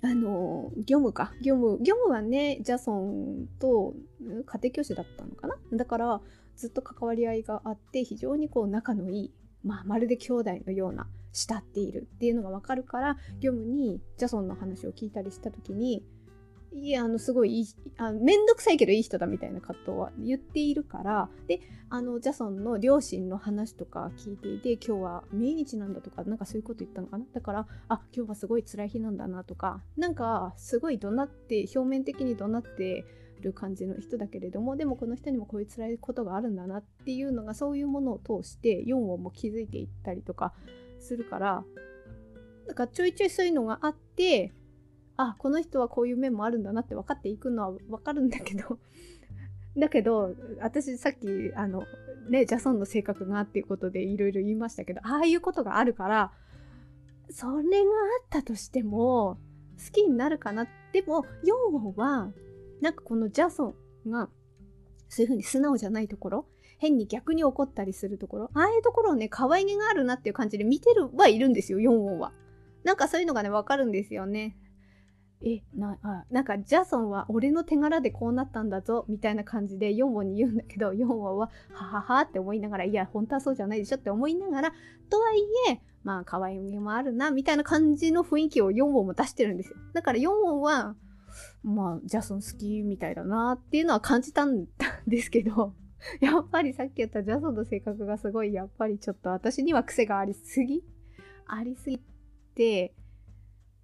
[0.00, 1.32] あの、業務か。
[1.42, 1.78] 業務。
[1.82, 6.20] 業務はね、ジャソンと家庭教師だったのかなだから、
[6.56, 9.32] ずっと関わり合いがあって、非常にこう仲のいい
[9.68, 16.02] まあ、まるで兄弟のような慕っているっていうのがわかるから業務にジャソンの話を聞いたりした時に
[16.72, 27.24] いやあのすごいいいあ面倒くさいけどいい人だみたいな葛藤は言っているからであのジャソンの両親の話とか聞いていて今日は命日なんだとかなんかそういうこと言ったのかな？
[27.32, 33.04] だからあ今日はすごい辛い日なんだなとかなんかすごい怒鳴って表面的に怒鳴って
[33.38, 40.52] る感じの人だけれどもでもこの人にもこういう辛いことがあるんだなっていうのがそういうものを通して4音も気づいていったりとか
[41.00, 41.64] するから
[42.66, 44.52] だかちょいちょいそういうのがあって
[45.16, 48.78] あこの人はこういう面もあるんだなって分かっていくのは 分かるんだけど
[49.76, 51.84] だけど私さっきあの
[52.30, 56.32] ねジャソンの性格がっていうことでいろいろ言いましたけどああいうことがあるから
[57.30, 57.64] それがあ
[58.22, 59.38] ったとしても
[59.84, 62.32] 好きになるかなでも4音は
[62.80, 63.74] なんかこのジャソ
[64.06, 64.28] ンが
[65.08, 66.46] そういう風に素直じゃないところ
[66.78, 72.32] 変に逆に怒ったりするところああいうところをね可愛げがあるなっていう感じで見てるはいるんですよ4音は。
[72.84, 74.56] なんかそういうのがねわかるんですよね。
[75.42, 84.72] えなあなんかジャソンは俺の手柄でこうなったんだぞみたいな感じで4音に言うんだけど4音ははははって思いながらいや本当はそうじゃないでしょって思いながら
[85.10, 89.76] とはいえまあ可愛げもあるなみたいな感じの雰囲気を4音も出してるんですよ。
[89.92, 90.96] だから4音は
[91.62, 94.66] まあ、ジャソン好きみたいだなっていうのは感じたん
[95.06, 95.74] ですけど、
[96.20, 100.84] やっぱりさっき言ったジャソンの性格がすごい、やっぱりちょっと私には癖がありすぎ
[101.46, 101.98] ありすぎ
[102.54, 102.94] て、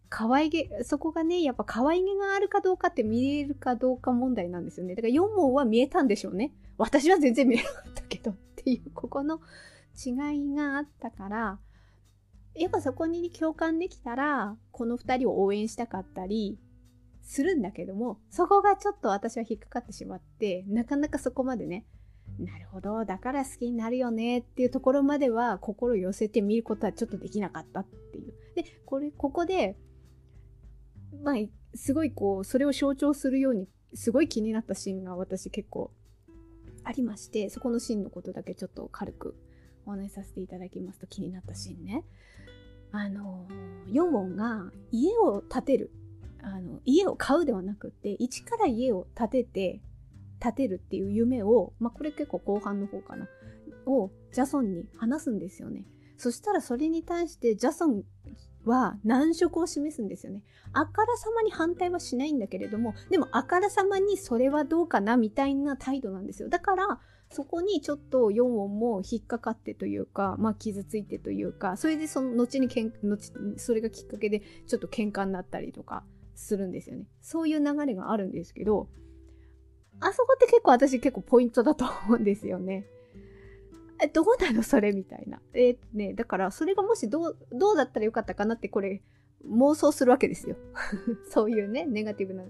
[0.09, 4.95] 可愛げ、そこがね、やっぱ可愛げがあるかどうかって見えるかどうか問題なんですよね。
[4.95, 6.53] だから4問は見えたんでしょうね。
[6.79, 9.41] 私は全然見えなかったけどっていう、ここの
[9.97, 10.11] 違
[10.53, 11.59] いがあったから、
[12.55, 16.59] やっぱそこに共感できたら、この2人を応援したかったり、
[17.25, 21.87] するんだけどもそこがちょっと私は引っかかってしまってなかなかそこまでね
[22.39, 28.35] なるほどだから好きになるよねっていうところまでは心寄せてみることはちょっとできなかったっていう。
[28.55, 29.77] でこれここで
[31.23, 31.35] まあ
[31.75, 35.93] すごいこうそれを象徴するようにすごい気になったシーンが私結構
[36.83, 39.37] ありましてそこのシーンのことだけちょっと軽く
[39.87, 42.05] お話しさせていただきますと気になったシーンね。
[42.91, 43.47] あの
[43.91, 45.91] ヨンウォンが家を建てる。
[46.45, 49.81] あの家を買うではなくて一から家を建てて
[50.41, 53.27] 建てるっていう夢を、まあ、これ結構後半の方かな
[53.87, 55.85] をジャソンに話すんですよね
[56.19, 58.03] そしたらそれに対してジャソン
[58.65, 60.43] は難色を示すんですよね。
[60.73, 66.49] あからさまに反対はしないんだけれども、でもあからさまにそれはどうかなみたいな態度なんですよ。
[66.49, 76.05] だから、そこにちょっと4音も引っかかってというか、まあ傷ついてというか、それでその後にけん後それがきっかけでちょっと喧嘩になったりとか
[76.35, 77.07] するんですよね。
[77.21, 78.89] そういう流れがあるんですけど、
[80.01, 82.87] あそこって結構私結構ポイントだと思うんですよね。
[84.03, 85.41] え、どうなのそれみたいな。
[85.53, 89.03] えー、ね、だからそれがもしどう、どうだったらよかったかなってこれ
[89.49, 90.57] 妄想するわけですよ。
[91.31, 92.45] そういうね、ネガティブな、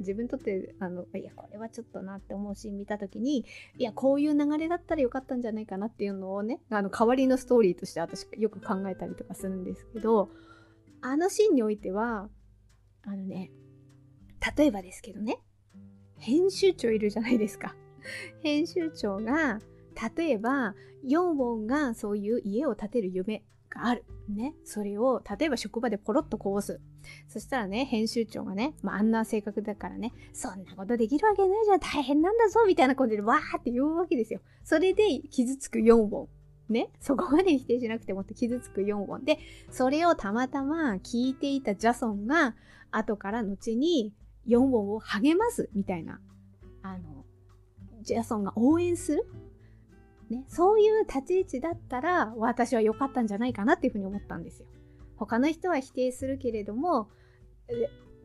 [0.00, 3.44] 自分にとって、あの、いや、これはちょっとなって思うシーン見たときに、
[3.78, 10.30] いや、こういう流れだったらよかったんじゃないかなっていうのをね、あの、代わりのストーリーとして私よく考えたりとかするんですけど、
[11.02, 12.28] あのシーンにおいては、
[13.02, 13.50] あのね、
[14.56, 15.38] 例えばですけどね、
[16.18, 17.74] 編集長いるじゃないですか。
[18.42, 19.60] 編集長が、
[20.16, 24.04] 例えば、ヨンウォンがそういう家を建てる夢がある。
[24.28, 24.54] ね。
[24.64, 26.80] それを、例えば職場でポロッとこぼす。
[27.28, 34.40] そしたらね、編集長がね、まあ、あんな性格だからね、そんなことできるわけないじゃん、大変なんだぞ、みたいなことでわーって言うわけですよ。
[34.62, 36.28] それで傷つく4本。
[36.68, 36.90] ね。
[37.00, 39.24] そこまで否定しなくてもって傷つく4本。
[39.24, 39.38] で、
[39.70, 42.54] それをたまたま聞いていたジャソンが、
[42.92, 44.12] 後から後に
[44.46, 46.20] 4本を励ますみたいな、
[46.82, 47.24] あの、
[48.02, 49.26] ジャソンが応援する
[50.30, 54.68] ね、そういう立ち位置だったら私は良かったんじゃないかなっていうふうに思ったんですよ。
[55.16, 57.08] 他の人は否定するけれども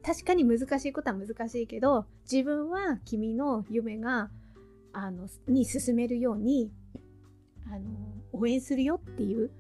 [0.01, 4.29] 確かに難しいことは難しいけど自分は君の夢が
[4.93, 6.71] あのに進めるように
[7.67, 7.89] あの
[8.31, 9.51] 応援するよっていう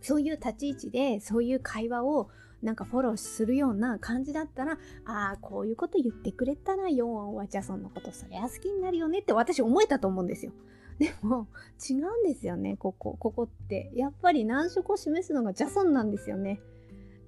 [0.00, 2.28] そういう立ち位置でそういう会話を
[2.62, 10.52] なんかフォローするような感じだったらああこういうこと言ってくれたらヨンはジャソンのことそりゃ好きになるよねって私思えたと思うんですよ。
[10.98, 11.48] でも
[11.88, 13.90] 違うんですよねここここって。
[13.94, 16.60] やっぱり難色を示すのがジャソンなんですよね。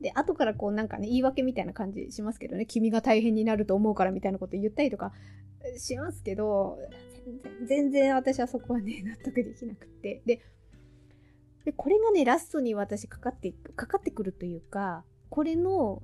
[0.02, 2.66] で後からこうなんかね言い訳みたいな感じしますけどね。
[2.66, 5.12] 君が大変になると思うからみたいなこと言ったりとか
[5.78, 6.76] しますけど
[7.24, 10.20] 全然全然私はそこはね納得できなくって。
[10.26, 10.42] で
[11.64, 16.02] でこれがねラストに私かかってかかってくるというかこれの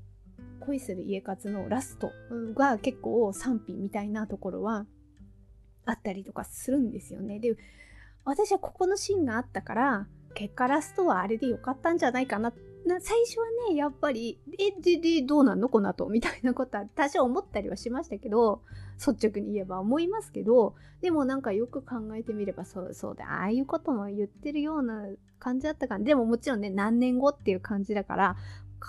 [0.61, 2.12] 恋する家活のラスト
[2.55, 4.87] が結構賛否みたいなところは
[5.85, 7.38] あったりとかするんですよね。
[7.38, 7.55] で、
[8.25, 12.55] 私はここのシーンがあったから、結果ラストはあれでよかったんじゃないかな。
[13.01, 15.69] 最初はね、やっぱり、え、で、で、どうなんの？
[15.69, 18.62] この後みたいなことは多少思ったりはしましたけど、
[18.97, 25.05] 率直に言えば思いますけど、でもなんかよく考えてみればそうそうで、ああいうことも言ってるような
[25.38, 28.37] 感じだったかでももちろんね、何年後っていう感じだから、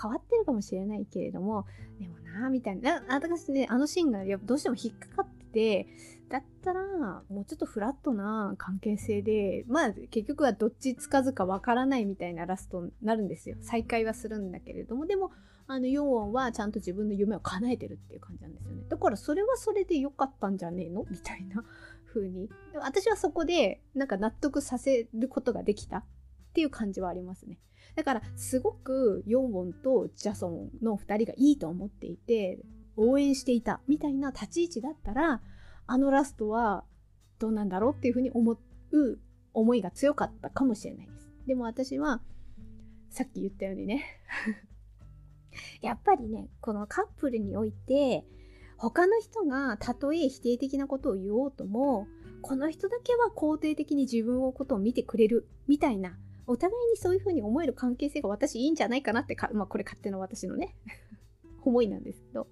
[0.00, 1.66] 変わってるかもしれないけれども、
[1.98, 3.02] でもなみたいな。
[3.08, 5.86] 私ね、あのシーンがやっぱどうしても引っかかってて、
[6.28, 6.84] だったら、
[7.28, 13.56] もうちょっとフラットな関係性で、まあ結局はどっちつかずかわからないみたいなラストになるんですよ。
[13.60, 15.32] 再会はするんだけれども、でも、
[15.66, 18.84] あの、ヨンウォンはちゃんと自分の夢を叶えてるっていう感じなんですよね。
[18.88, 21.04] だからそれはそれで良かったんじゃねえの？
[21.10, 21.64] みたいな
[22.12, 22.48] 風に。
[22.74, 26.04] 私はそこで、なんか納得させることができたっ
[26.54, 27.58] ていう感じはありますね。
[27.96, 32.60] だから、すごくヨンウォンとジャソンの2人がいいと思っていて、
[32.96, 35.40] 応援していたみたいな立ち位置だったら、
[35.86, 36.84] あのラストは
[37.38, 38.58] どうなんだろうっていうふうに思う
[39.52, 41.30] 思いが強かったかもしれないです。
[41.46, 42.20] でも私は、
[43.10, 44.04] さっき言ったようにね
[45.82, 48.24] やっぱりね、このカップルにおいて、
[48.76, 52.06] 他の人がたとえ否定的なことを言おうとも、
[52.40, 56.16] この人だけは肯定的に自分のことを見てくれるみたいな、
[56.50, 60.74] お互いにそういうふうに思える関係性が私いいんじゃないかなってか、まあこれ勝手な私のね
[61.62, 62.48] 思いなんですけど、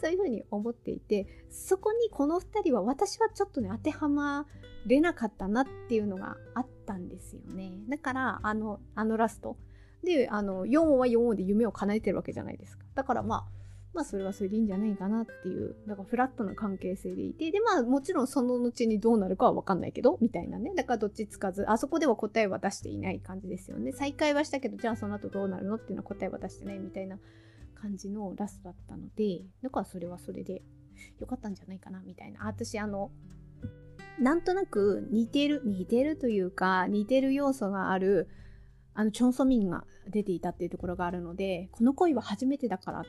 [0.00, 4.46] そういうふうに思っていて、そこにこの2人は私はちょっとね、当てはま
[4.86, 7.72] れなかったなっていうのがあったんですよね。
[7.88, 9.56] だから、あの、あのラスト。
[10.04, 12.84] で、あの、4音は4音で夢を叶えてるわけじゃないですか。
[12.94, 13.59] だからまあ、
[13.92, 20.72] まあそれはそれでいいんじゃないかなっていう、だからフラットな関係性でいて、でまあもちろんその後にどうなるかはわかんないけど、みたいなね。
[20.76, 23.92] だからどっちつかず、あそこでは答えは出していない感じですよね。
[23.92, 27.18] 再会はしたけど、じゃあその後どうなるのっていうのは答えは出してないみたいな
[27.80, 30.62] 感じのラストだったのでだからそれはそれで
[31.18, 33.10] 良かったんじゃないかなみたいなあ私あの
[34.18, 38.28] なんとなく似てる似てるというか似てる要素がある
[38.92, 43.04] あのチョン・ソミンが出ていたっていうところがあるのでこの恋は初めてだからっ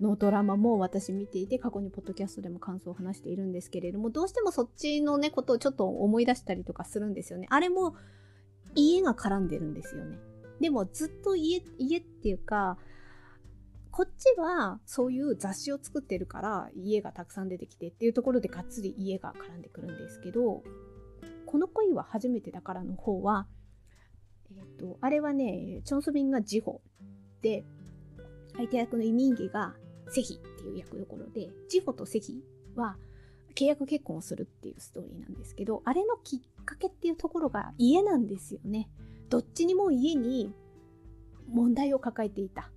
[0.00, 7.46] のドラマも私見ていて過去にポッドキャストでも感想を話しているんですけれどもどうしてもそっちのねことをちょっと思い出したりとかするんですよね。
[7.50, 7.94] あれも
[8.74, 10.18] 家が絡んでるんですよね。
[10.60, 12.78] でもずっと家家っていうか
[13.90, 20.62] こっちはそういう雑誌を作ってるから家がたくさん出てきてっていうところでがっつり家が絡んでくるんですけど
[21.46, 23.46] この恋は初めてだからの方は
[24.50, 26.82] えっ、ー、とあれはねチョンソビンがジホ
[27.40, 27.64] で
[28.56, 29.74] 相手役のイミンギが
[30.08, 32.42] セヒっていう役どころでジホとセヒ
[32.74, 32.96] は
[33.54, 38.88] 契約結婚をするっていうストーリーなんですけどあれのきっかけっていうところが家なんですよね。
[39.28, 40.52] どっちにも家に
[41.48, 42.70] 問題を抱えていた。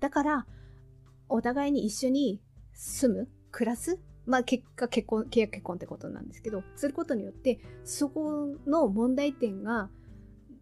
[0.00, 0.46] だから
[1.28, 2.40] お互いに一緒に
[2.72, 9.88] 住む暮らすまあ結果結婚契約結婚ってことなんですけどすることによってそこの問題点が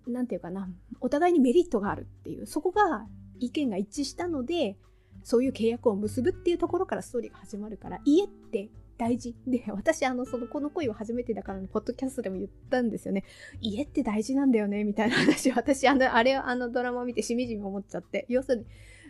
[0.06, 0.68] 何て言うかな
[1.00, 3.06] お互いにメリットがあるっていうそこが
[3.40, 4.76] 意見が一致したので
[5.22, 8.68] そういう契約を結ぶっていうところからストーリーが始まるから家って
[8.98, 13.24] 大事で 私あのそのこの恋は初めてだからのポッドキャストでも言ったんですよね。
[13.60, 18.26] 家って大事なんだよねみたいな話私あのあれあのドラマを見てしみじみ思っちゃって。
[18.28, 18.66] 要するに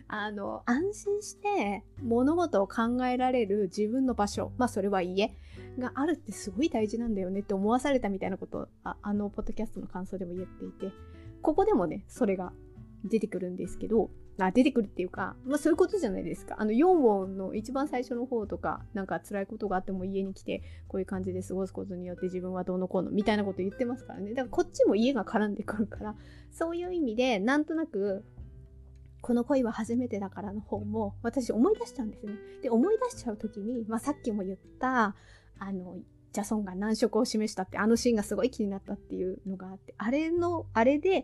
[0.07, 5.35] あの、安心して物事を考えられる自分の場所、まあそれは家
[5.79, 10.93] があるってすごい大事なんだよねって思わされたみたいなことをああのポッドキャストの感想でも言っていて、
[11.41, 12.53] ここでもね、それが
[13.05, 16.55] 出てくるんですけど、あ出てくるっていうか、まあそういうことじゃないですか。
[16.59, 24.31] あの4音の一番最初の方とか、なんか辛いことがあっても家に来て、こういう感じで過ごすことによって自分はどうのこうのみたいなこと言ってますからね。
[24.31, 26.15] だからこっちも家が絡んでくるから、
[26.51, 28.25] そういう意味で、なんとなく、
[29.21, 32.33] この恋は初めてだからの方も私思い出しちゃうんですね。
[32.61, 35.15] で、思い出しちゃう時に、まあさっきも言った、
[35.57, 35.97] あの、
[36.31, 41.23] ジャソンが難色を示したってあのシーンがすごい気になったっていうのがあって、あれの、あれで、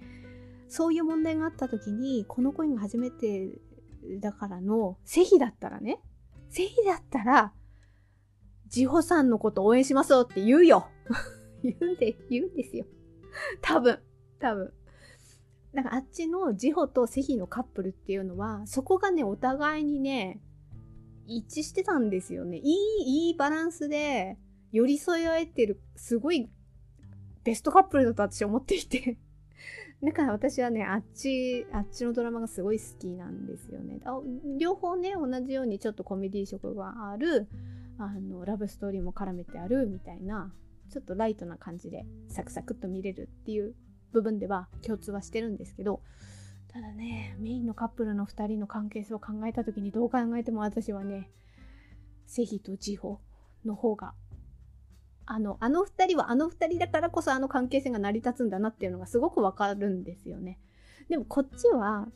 [0.72, 3.60] そういう問題があった時に、この恋が初めて
[4.22, 6.00] だからの、セヒだったらね、
[6.50, 7.52] セヒだったら、
[8.68, 10.88] ジホさんのこと応援しますよって言うよ
[11.62, 12.86] 言うんで、言うんですよ。
[13.62, 14.00] 多分、
[14.40, 14.74] 多分。
[15.74, 20.42] だかあっちのジホとセヒのカップルっていうのは、そこがね、お互いにね、
[21.28, 22.60] 一致してたんですよね。
[22.60, 24.40] いい、いいバランスで、
[24.72, 26.50] 寄り添い合えてる、すごい
[27.44, 29.18] ベストカップルだと私思っていて
[30.04, 34.00] だから私はね、あっち、あっちのドラマがすごい好きなんですよね。
[34.60, 37.48] 両方ね、同じようにちょっとコメディ色がある、
[38.00, 40.52] あの、ラブストーリーも絡めてあるみたいな、
[40.90, 43.76] ちょっとライトな感じでサクサクっと見れるっていう
[44.12, 46.02] 部分では共通はしてるんですけど、
[46.68, 51.30] ただね、メインのカップルの2人の関係性を考えた時にどう考えても私はね、
[52.26, 53.20] セヒとジホ
[53.66, 54.14] の方が
[55.34, 60.60] あの、あの二人はあの二人だからこそあの関係性が成り立つんだなっていうのがすごくわかるんですよね。
[61.10, 62.10] でもこっちは、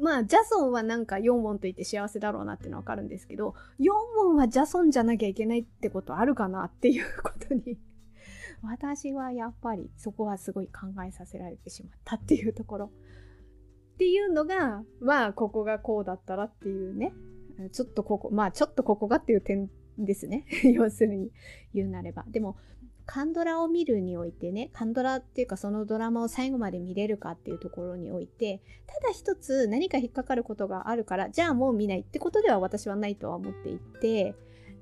[0.00, 7.76] まあ、ジャソンはなんか4問と言って幸せだろうなっていうのはわかるんですけど、4問はジャソンじゃなきゃいけないってことあるかなっていうことに
[8.62, 12.92] 私はやっぱりそこはすごい考えさせられてしまったっていうところ。
[13.94, 17.12] っていうのが、まあ、ここがこうだったらっていうね。
[17.72, 19.68] ちょっとここ、まあ、ちょっとここがっていう点
[19.98, 20.44] ですね。
[20.74, 21.30] 要するに
[21.74, 22.24] 言うなれば。
[22.28, 22.56] でも、
[23.06, 34.34] カンドラを見るにおいてね、カンドラっていうかそのドラマを最後まで見れるかっていうところにおいて、ただ一つ何か引っかかることがあるから、じゃあもう見ないってことでは私はないとは思っていて、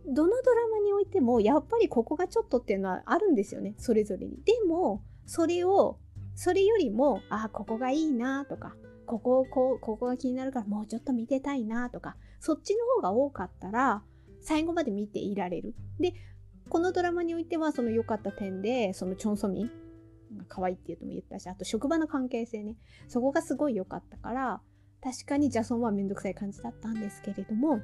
[0.08, 4.42] どのドラマにおいてもやっぱりここがちょっとっていうのはあるんですよね、それぞれに。
[4.44, 5.98] でも、それを、
[6.34, 8.74] それよりも、あ、ここがいいなとか、
[9.06, 14.02] ここ、こう、ここが気になるからもうちょっと見てたいなとか、そっちの方が多かったら、
[14.46, 15.74] 最後まで見ていられる。
[15.98, 16.14] で、
[16.68, 19.66] このドラマにおいてはその良かった点で、そのチョンソミン
[20.38, 22.76] が可愛いって言うとも言ったし、あと職場の関係性ね、
[23.08, 24.60] そこがすごい良かったから、
[25.02, 27.80] 確かにジャソンはめんどくさい感じだったんですけれども、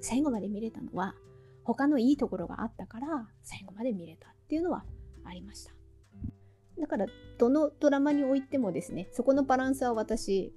[0.00, 1.14] 最後まで見れたのは、
[1.62, 4.84] 他のいいところがあったから、最後まで見れたっていうのは
[5.22, 5.72] ありました。
[6.80, 7.06] だから、
[7.38, 10.52] どのドラマにおいてもですね、そこのバランスは私、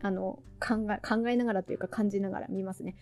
[0.00, 2.96] あの考え考えながらというか感じながら見ますね。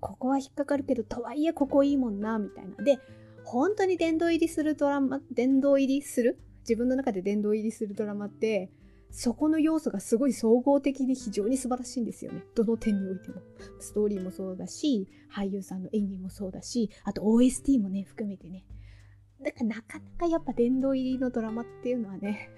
[0.00, 2.82] ここは引っかかるけど、とはいえここいいもんな、みたいな。
[2.82, 2.98] で、
[3.44, 6.38] 本当に殿堂入りするドラマ、殿堂入りする？
[6.60, 8.70] 自分の中で殿堂入りするドラマって、
[9.10, 12.44] そこの要素がすごい総合的に非常に素晴らしいんですよね。
[12.54, 13.42] どの点においても。
[13.80, 18.64] ストーリーもそうだし、俳優さんの演技もそうだし、あと OST もね、含めてね。
[19.42, 22.50] だからなかなかやっぱ殿堂入りのドラマっていうのはね、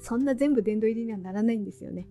[0.00, 2.06] そんな全部殿堂入りにはならないんですよね。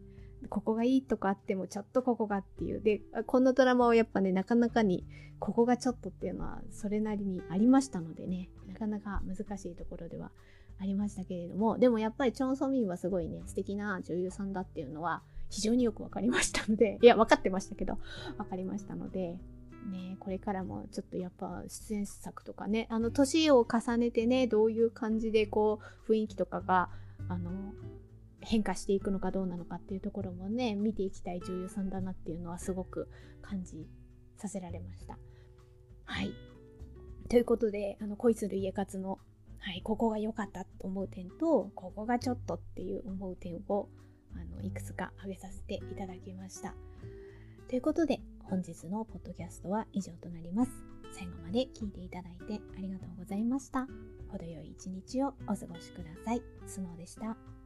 [0.47, 2.81] ここがいいとかあってもちょっとここがっていう。
[2.81, 5.05] で、このドラマはやっぱね、なかなかに
[5.39, 10.31] ここがちょっとっていうのはそれなりにありましたのでね、なかなか難しいところでは
[10.79, 17.97] ありましたけれども、でもやっぱりチョン・ソミンはすごいね、素敵な女優さんだっていうのは非常によくわかりましたので、 いや、分かってましたけど、
[18.37, 19.37] 分かりましたので、
[19.91, 26.89] ね、これからもちょっとやっぱ出演作とかね、あの、年を重ねてね、どういう感じでこう、雰囲気とかが、
[27.27, 27.73] あの、
[28.41, 33.09] 変化していくのかどうなのかっていうところもね見ていきたい女優さんだなっていうのはすごく
[33.41, 33.87] 感じ
[34.37, 35.17] させられました。
[36.05, 36.33] はい
[37.29, 39.19] ということであの恋する家活の、
[39.59, 43.87] はい、ここが良かったと思う点とここがちょっとっていう思う点を
[44.33, 46.73] あのいくつか挙げさせていただきました。
[47.67, 50.71] ということで本日のポッドキャストは以上となります。
[51.11, 53.87] 最後まで聞いていただいてありがとうございました。
[54.31, 56.41] 程よい一日をお過ごしください。
[56.65, 57.58] スノーでした。